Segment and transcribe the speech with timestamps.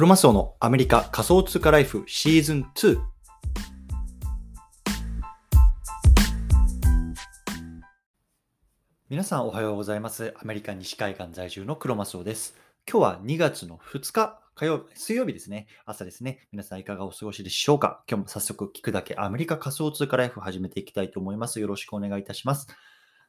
[0.00, 2.98] クロマスオのアメリカ仮想通貨ライフシーズン2。
[9.10, 10.32] 皆さんおはようございます。
[10.40, 12.56] アメリカ西海岸在住のクロマスオです。
[12.90, 15.66] 今日は2月の2日、火曜日、水曜日ですね。
[15.84, 16.48] 朝ですね。
[16.50, 18.02] 皆さんいかがお過ごしでしょうか？
[18.08, 21.60] 今日も早速聞くだけアメリカ仮想通貨ライフ始めていきたいと思います。
[21.60, 22.68] よろしくお願いいたします。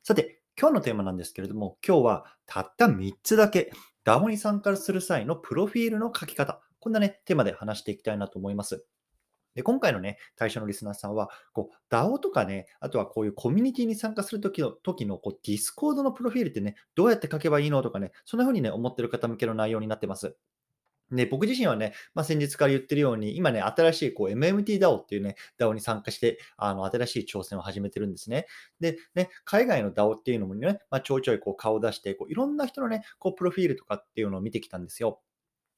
[0.04, 8.86] さて、今日のテーマなんですけれども、今日はたった3つだけDAOに参加する際のプロフィールの書き方、こんなね、テーマで話していきたいなと思います。
[9.54, 20.38] で今回のね、対象のリスナーさんは、こう、DAO とかね、あとはこういうコミュニティに参加するときの、時のこう、ディスコードのプロフィールってね、どうやって書けばいいのとかね、そんな風にね、思ってる方向けの内容になってます。
[21.12, 28.48] で、僕自身はね、まあ、先日から言ってるように、今ね、新しいこう MMTDAO っていうね、DAO に参加して、あの、新しい挑戦を始めてるんですね。
[28.80, 35.22] で、ね、海外の DAO っていうのもね、まあ、ちょいちょいこう顔を出して、こういろんな人のね、こうプロフィールとかっていうのを見てきたんですよ。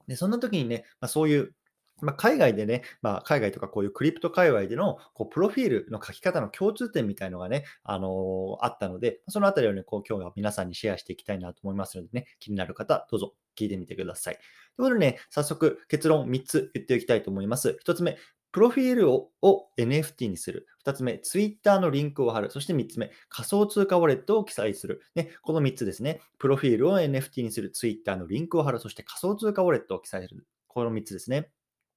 [0.07, 1.55] で、そんな時にね、まあ、そういう
[2.01, 14.35] まあ、海外でね、まあ、海外とかこういうクリプト界隈でのこうプロフィールの書き方の共通点みたいのがね、あのー、あったので、そのあたりをね、こう今日は皆さんにシェアしていきたいなと思いますのでね、気になる方、どうぞ聞いてみてください。
[14.35, 14.43] という
[14.83, 17.77] ことでね、早速結論3つ言っておきたいと思います。
[17.85, 18.17] 1つ目、
[18.51, 20.67] プロフィールをを NFT にする。
[20.85, 22.51] 2つ目、Twitter のリンクを貼る。
[22.51, 25.01] そして3つ目、仮想通貨ウォレットを記載する。
[25.15, 26.21] ね、この3つですね。
[26.37, 27.71] プロフィールを NFT にする。
[27.71, 28.79] Twitter のリンクを貼る。
[28.79, 30.45] そして仮想通貨ウォレットを記載する。
[30.67, 31.49] この3つですね。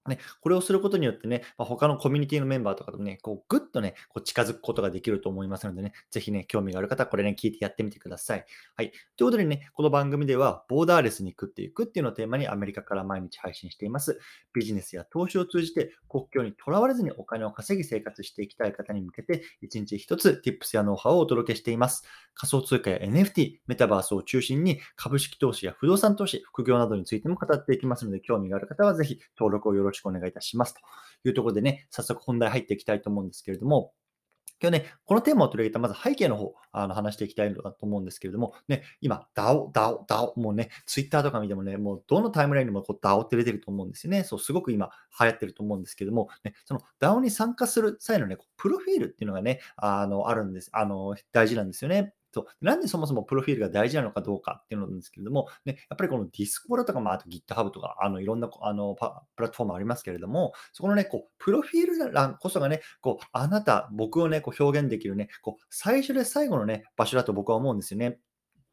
[0.09, 8.45] ね、これをすることによってね、まあ、他のコミュニティのメンバーとかとね、こうぐっとね、こう近づくことができると思いますのでね、ぜひね、興味がある方、これね、聞いてやってみてください。
[8.77, 8.91] はい。
[9.17, 14.19] ということでね、この番組では、ボーダーレスに食っていくっていうのをテーマにアメリカから毎日配信しています。
[14.53, 22.05] ビジネスや投資を通じて国境にとらわれずにお金を稼ぎ生活していきたい方に向けて、1日1つ Tips やノウハウをお届けしています。
[22.35, 30.75] 仮想通貨や NFT、メタバースを中心に株式投資や不動産投資、副業などについても語っていきますので、興味がある方はぜひ登録をよろしくしくお願いいたします。
[30.75, 30.81] と
[31.29, 33.93] いうところでね、早速本題入っていきたいと思うんですけれども、
[34.59, 44.25] 今日ね、このテーマを取り上げたまず背景の方、あの話していきたいと思うんですけれども、ね、今、DAO、DAO、DAO、もうね、Twitter とか見てもね、もうどのタイムラインにもこう DAO って出てると思うんですよね。
[44.25, 44.91] そう、すごく今
[45.21, 50.71] 流行ってると思うんですけれども、ね、その DAO に参加する際のね、プロフィールっていうのがね、あの、あるんです。
[50.73, 52.15] あの、大事なんですよね。
[52.37, 52.47] そう。
[52.61, 68.19] なんでそもそもプロフィールが大事なのかどうかっていうのなんですけれども、ね、やっぱりこのディスコラとか、まあ、あと GitHub とか、あのいろんなあのプラットフォームありますけれども、そこのね、こう、プロフィール欄こそがね、こう、あなた、僕をね、こう表現できるね、こう、最初で最後のね、場所だと僕は思うんですよね。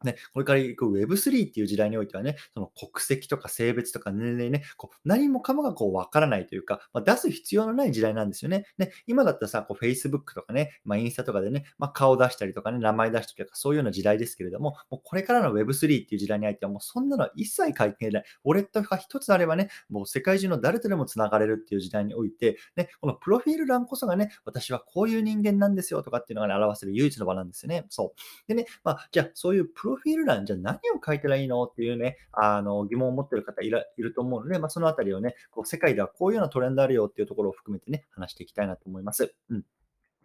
[0.04, 8.66] ね、これから行く Web3 っていう時代においてはね、その国籍とか性別とか年齢ね、こう何もかもがこう分からないというか、まあ、出す必要のない時代なんですよね。
[8.78, 18.24] ね今だったらさ、こう Facebook とかね、まあ、インスタとかでね、まあ、顔出したりとかね、名前出したりとか、そういうような時代ですけれども、もうこれからの Web3 っていう時代においては、もうそんなのは一切関係ない。
[18.44, 27.86] ウォレットが一つあればね、もう世界中の誰とでも繋がれるっていう時代において、ね、このプロフィール欄こそがね、私はこういう人間なんですよとかっていうのが、ね、表せる唯一の場なんですよね。
[27.88, 28.48] そう。
[28.48, 33.84] でね、まあ、じゃあそういうプロフィール欄じゃあ何を書いたらいいのっていうね、あの疑問を持っている方いる
[34.14, 39.34] と思うので、まあ、そのあたりをね、こう世界ではこういうようなトレンドあるよっていうところを含めてね、話していきたいなと思います。
[39.50, 39.64] うん。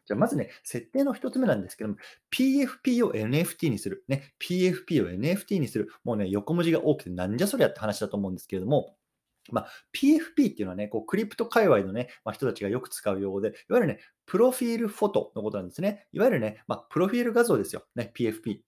[0.05, 1.95] じゃあまずね、設定の一つ目なんですけども、
[2.31, 4.05] PFP を NFT にする。
[4.07, 5.89] ね、PFP を NFT にする。
[6.03, 8.95] もうね、横文字が多くてなんじゃそりゃって話だと思うんですけれども、
[9.51, 16.07] まあ、PFP っていうのはね、こうクリプト界隈のね、まあ、人たちがよく使う用語で、いわゆるね、プロフィールフォトのことなんですね。
[16.11, 17.83] いわゆるね、まあ、プロフィール画像ですよ。
[17.95, 18.61] ね、PFP。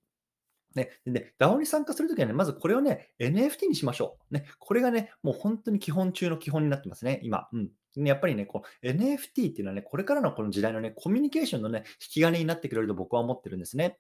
[0.76, 4.34] ね、でね、DAO に参加するときはね、まずこれをね、NFT にしましょう。
[4.34, 7.48] ね、これがね、もう本当に基本中の基本になってますね、今。
[7.52, 7.70] うん。
[7.96, 14.00] やっぱりね、こう NFT っていうのはね、これからのこの時代のね、コミュニケーションのね、引き金になってくれると僕は思ってるんですね。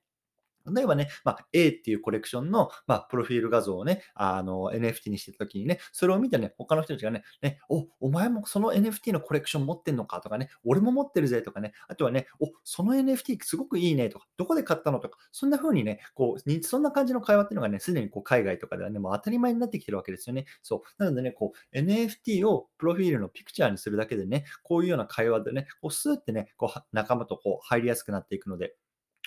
[0.69, 20.45] 例えばね、まあ、A っていうコレクションの、まあ、プロフィール画像をね、あの、NFT にしてた時にね、それを見てね、他の人たちがね、ね、お、お前もその NFT のコレクション持ってんのかとかね、俺も持ってるぜとかね、あとはね、お、その NFT すごくいいねとか、どこで買ったのとか、そんな風にね、こう、そんな感じの会話っていうのがね、すでにこう海外とかではね、もう当たり前になってきてるわけですよね。
[20.61, 21.03] そう。
[21.03, 28.75] なのでね、こう、NFT をプロフィールのピクチャーにするだけでね、こういうような会話でね、こう、スーってね、こう、仲間とこう、入りやすくなっていくので、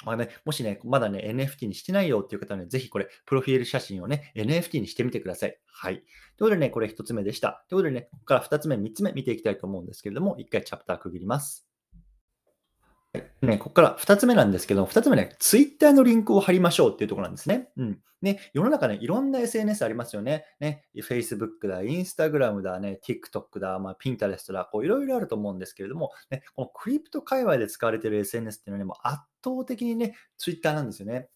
[0.05, 5.59] まあね、もしね、まだね、NFT にしてないよっていう方はね、ぜひこれ、プロフィール写真をね、NFT にしてみてください。
[5.67, 5.95] はい。
[5.95, 7.65] ということでね、これ一つ目でした。
[7.69, 11.74] ということでね、ここから二つ目、三つ目見ていきたいと思うんですけれども、一回チャプター区切ります。
[13.43, 17.69] ね、ここから2つ目なんですけど、2つ目ね、ツイッターのリンクを貼りましょうっていうところなんですね。
[17.77, 17.99] うん。
[18.23, 20.47] ね、世の中ね、いろんな SNS ありますよね。
[20.59, 31.29] ね、Facebook だ、Instagram だ、ね、TikTok だ、まあ、Pinterest だ、こういろいろあると思うんですけれども、ね、このクリプト界隈で使われている SNS っていうのはね、もう圧倒的にね、ツイッターなんですよね。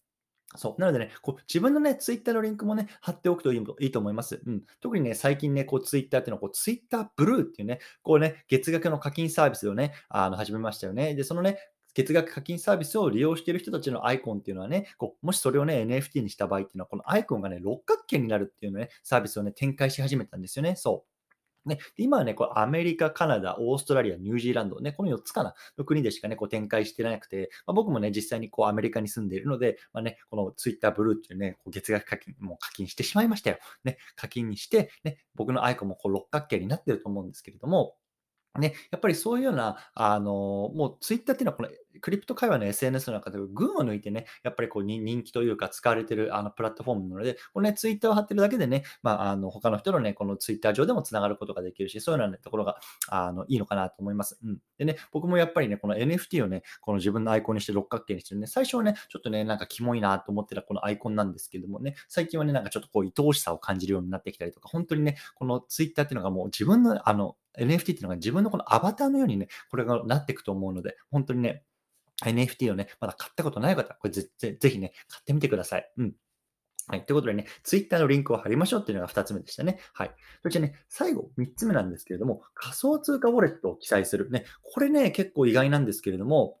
[0.55, 0.81] そう。
[0.81, 4.41] なのでね、こう自分のね、ツイッターのリンクもね、貼っておくといいいいと思います。
[4.45, 4.63] うん。
[4.79, 11.13] 特にね、最近ね、こうツイッターっていうのは、こうツイッターブルーっていうね、こうね、月額の課金サービスをね、あの始めましたよね。
[11.13, 11.59] で、そのね、
[11.93, 20.75] 月額課金サービスを利用している人たちのアイコンっていうのはね、こうもしそれをね、NFT にした場合っていうのは、このアイコンがね、六角形になるっていうね、サービスをね、展開し始めたんですよね。
[20.75, 21.08] そう。
[21.69, 33.57] ね、今はね、こうアメリカ、カナダ、オーストラリア、ニュージーランド、ね、この4つかな、の国でしかね、こう展開してなくて、まあ、僕もね、実際にこうアメリカに住んでいるので、まあね、このツイッターブルーっていうね、こう月額課金、もう課金してしまいましたよ。
[33.83, 37.95] ね、課金にして、ね、僕のアイコンもこう六角形になってると思うんですけれども、
[38.57, 41.69] ね、やっぱりそういうような、あの、もうツイッターっていうのはこの
[42.01, 52.79] クリプト界隈の SNS の中で群を抜いてね、やっぱりこう人気というか使われてるあのプラットフォームなので、このね、ツイッターを貼ってるだけでね、まあ、あの他の人のね、このツイッター上でも繋がることができるし、そういうような、ところが
[53.09, 54.39] あのいいのかなと思います。
[54.43, 54.59] うん。
[54.77, 71.63] でね、僕もやっぱりね、この NFT をね、この自分のアイコンにして六角形にしてるね、最初はね、ちょっとね、なんかキモいなと思ってたこのアイコンなんですけどもね、最近はね、なんかちょっとこう愛おしさを感じるようになってきたりとか、本当にね、このツイッターっていうのがもう自分のあの NFT っていうのが自分のこのアバターのようにね、これがなっていくと思うので、本当にね、
[72.25, 75.91] NFT をね、まだ買ったことない方、これぜぜぜひね、買ってみてください。
[75.97, 76.13] うん。
[76.87, 77.05] はい。
[77.05, 79.79] ということでね、Twitter のリンクを貼りましょうっていうのが2つ目でしたね。
[79.93, 80.11] はい。
[80.41, 84.31] そしてね、最後、3つ目なんですけれども、仮想通貨ウォレットを記載する。
[84.31, 86.57] ね、これね、結構意外なんですけれども、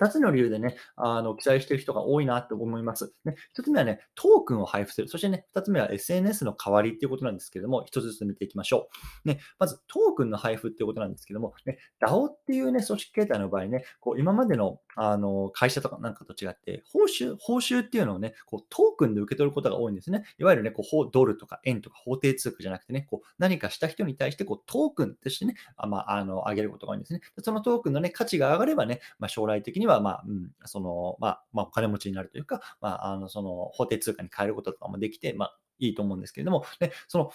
[0.00, 3.14] 2つの理由でね、あの、記載している人が多いなと思います。
[3.24, 5.08] ね、1つ目はね、トークンを配布する。
[5.08, 8.88] そしてね、2つ目は SNS の代わりっていうことなんですけども、1つずつ見ていきましょ
[9.24, 9.28] う。
[9.28, 20.24] ね、まず、トークンの配布っていうことなんですけども、ね、DAO っていうね、組織形態の場合ね、こう今までのあの会社とかなんかと違って、報酬、報酬っていうのをね、こうトークンで受け取ることが多いんですね。
[20.38, 27.20] いわゆるね、こうドルとか円とか法定通貨じゃなくてね、こう何かした人に対してこうトークンとしてね、あまあ、あの、上げることが多いんですね。
[27.42, 37.30] そのトークンのね、価値が上がればね、まあ、将来的にには、まあ、うん、その、まあ、まあ、お金持ちになるというか、まあ、あの、その、法定通貨に変えることとかもできて、まあ、いいと思うんですけれども、ね、その、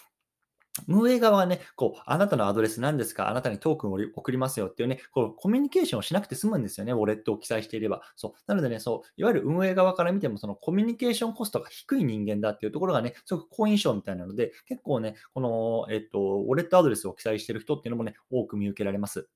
[0.88, 6.94] 運営側はね、こう、あなたのアドレス何ですかあなたにトークンを送りますよっていうね、こう、コミュニケーションをしなくて済むんですよね。
[6.94, 8.01] ウォレットを記載していれば。
[8.16, 8.31] そう。
[8.48, 19.28] なのでね、そう、いわゆる運営側から見ても、そのコミュニケーションコストが低い人間だっていうところがね、すごく好印象みたいなので、結構ね、この、えっと、ウォレットアドレスを記載している人っていうのもね、多く見受けられます。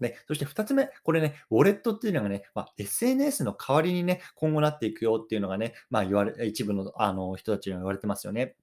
[0.00, 8.56] ね、そして2つ目、これね、ウォレットっていうのがね、まあ、SNS の代わりにね、今後なっていくよっていうのがね、まあ、言われ、一部のあの人たちには言われてますよね。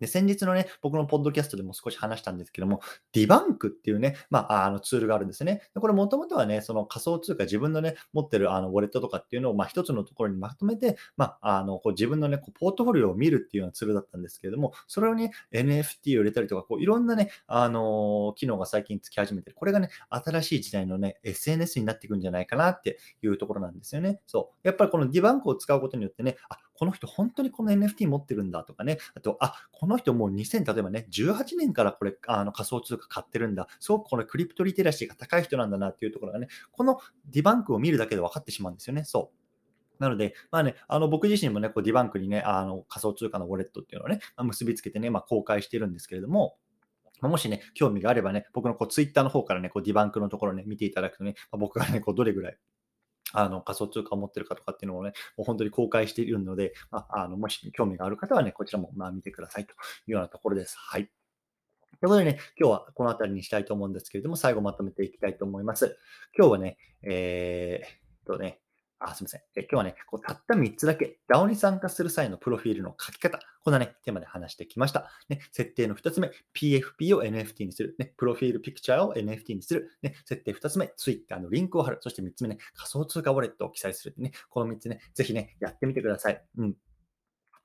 [0.00, 2.80] で、先日のね、僕のポッドキャストでも少し話したんですけども、
[3.12, 5.62] ディバンクっていうね、まあ、あのツールがあるんですね。
[5.74, 19.56] でこれもともとはね、その仮想通貨、自分のね、持ってるあのウォレットとかっていうのを、まあ、一つのところにまとめて、まあ、あのこう自分のね、こうポートフォリオを見るっていうようなツールだったんですけれども、それをね、NFT を入れたりとか、こういろんなね、あの機能が最近つき始めてる。
[19.56, 24.20] これがね、新しい時代のね、SNS になっていくんじゃないかなっていうところなんですよね。
[24.26, 24.66] そう。
[24.66, 39.04] やっぱりこのディバンクを使うことによってね、あ、この人本当にこの NFT 持ってるんだとかね、あと、あ、この人もう2000、例えばね、18年からこれ、あの仮想通貨買ってるんだ、すごくこのクリプトリテラシーが高い人なんだなっていうところがね、このディバンクを見るだけで分かってしまうんですよね。
[39.04, 39.30] そ
[39.98, 40.02] う。
[40.02, 46.56] なので、まあね、あの僕自身もね、こうディバンクにね、あの仮想通貨のウォレットっていうのをね、まあ、結びつけてね、まあ、公開してるんですけれども、
[47.20, 52.56] もしね、興味があればね、僕のこうツイッターの方からね、こうディバンクのところね、見ていただくとね、まあ、僕がね、こうどれぐらい
[53.32, 59.74] あの仮想通貨を持ってるかとかっていうのをね、もう本当に公開しているので、まあ、あのもし興味がある方はね、こちらもまあ見てくださいとい
[60.08, 60.76] うようなところです。
[60.78, 61.10] はい。
[62.00, 65.98] ということでね、今日はこの辺りにしたいと思うんですけれども、最後まとめていきたいと思います。
[66.36, 68.60] 今日はね、えー、とね、
[69.00, 69.40] あ、すみません。
[69.56, 75.10] え今日はね、こうたった3つだけ DAO に参加する際のプロフィールの書き方、こんなね、テーマで話してきました。
[75.30, 77.96] ね、設定の2つ目、PFP を NFT にする。
[77.98, 79.90] ね、プロフィールピクチャーを NFT にする。
[80.02, 81.98] ね、設定2つ目、Twitter のリンクを貼る。
[82.00, 84.14] そして3つ目ね、仮想通貨ウォレットを記載する。
[84.18, 86.44] ね、この3つね、ぜひね、やってみてください。
[86.58, 86.74] うん。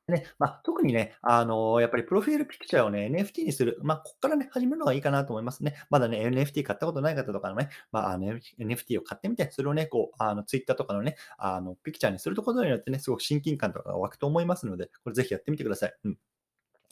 [0.07, 3.79] ね、まあ、特にね、あの、やっぱりプロフィールピクチャーをね、NFT にする。
[3.81, 5.75] まあ、ここからね、始めるのがいいかなと思いますね。
[5.89, 8.25] まだね、NFT 買ったことない方とかのね、まあ、あの、
[8.59, 15.93] NFT を買ってみて、それをね、こう、あの、Twitter とかのね、あの、ピクチャーにすることによってね、すごく親近感とかが湧くと思いますので、これぜひやってみてください。
[16.05, 16.17] うん。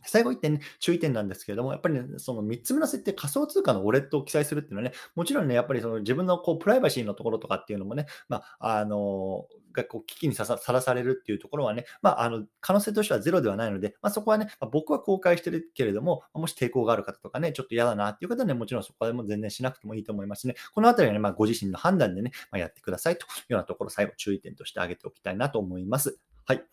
[0.05, 20.55] 最後1点ね、注意点なんですけれども、やっぱりね、その3つ目の設定、仮想通貨のウォレットを記載するっていうのはね、もちろんね、やっぱりその自分のこうプライバシーのところとかっていうのもね、まあ、あのがこう危機にさらされるっていうところはね、まあ、あの可能性としてはゼロではないので、まあ、そこはね、まあ、僕は公開してるけれども、もし抵抗がある方とかね、ちょっと嫌だなっていう方はね、もちろんそこでも全然しなくてもいいと思いますね。
[20.73, 26.19] このあたりはね、まあ、ご自身の判断でね、ま、やってくださいというようなところ、最後注意点として挙げておきたいなと思います。
[26.45, 26.63] はい。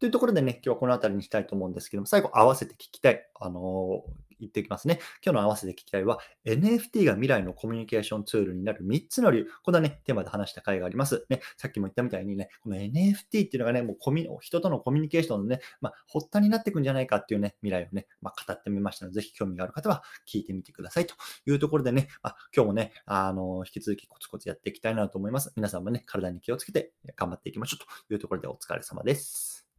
[0.00, 4.02] というところでね、今日はこの辺りにしたいと思うんですけども、最後合わせて聞きたい、あの
[4.40, 4.98] 言っておきますね。
[5.22, 9.46] 今日の合わせて聞きたいは、NFT が未来のコミュニケーションツールになる3つの理由。
[9.62, 11.26] こんなね、テーマで話した回があります。
[11.28, 21.14] ね、さっきも言ったみたいにね、この NFT っていうのがね、もうコミ人とのコミュニケーションのね、まあ、発端になっていくんじゃないかっていうね、未来をね、まあ、語ってみましたので、ぜひ興味がある方は聞いてみてくださいと
[21.46, 25.52] いうところでね、まあ今日もね、あの、引き続きコツコツやっていきたいなと思います。
[25.56, 29.69] 皆さんもね、体に気をつけて頑張っていきましょうというところでお疲れ様です。